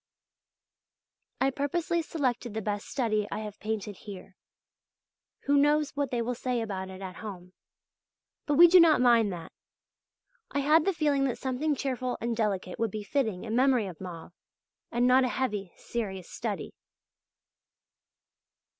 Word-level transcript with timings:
I 1.39 1.51
purposely 1.51 2.01
selected 2.01 2.55
the 2.55 2.61
best 2.63 2.87
study 2.87 3.27
I 3.31 3.41
have 3.41 3.59
painted 3.59 3.97
here; 3.97 4.35
who 5.41 5.57
knows 5.57 5.91
what 5.91 6.09
they 6.09 6.23
will 6.23 6.33
say 6.33 6.59
about 6.61 6.89
it 6.89 7.03
at 7.03 7.17
home; 7.17 7.53
but 8.47 8.55
we 8.55 8.65
do 8.67 8.79
not 8.79 8.99
mind 8.99 9.31
that. 9.31 9.51
I 10.49 10.61
had 10.61 10.85
the 10.85 10.91
feeling 10.93 11.25
that 11.25 11.37
something 11.37 11.75
cheerful 11.75 12.17
and 12.19 12.35
delicate 12.35 12.79
would 12.79 12.89
be 12.89 13.03
fitting 13.03 13.43
in 13.43 13.55
memory 13.55 13.85
of 13.85 14.01
Mauve, 14.01 14.33
and 14.91 15.05
not 15.05 15.23
a 15.23 15.27
heavy, 15.29 15.71
serious 15.75 16.27
study. 16.27 16.73